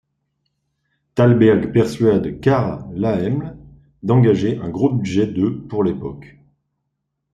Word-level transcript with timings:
Thalberg 1.13 1.71
persuade 1.71 2.39
Carl 2.43 2.91
Laemmle 2.95 3.55
d'engager 4.01 4.57
un 4.59 4.69
gros 4.69 4.89
budget 4.91 5.27
de 5.27 5.47
pour 5.49 5.83
l'époque. 5.83 6.37